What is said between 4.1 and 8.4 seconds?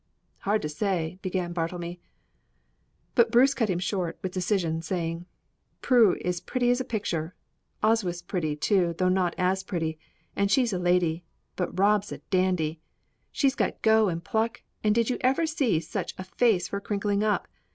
with decision, saying: "Prue's as pretty as a picture; Oswyth's